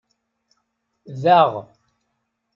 [1.21, 1.51] Daɣ.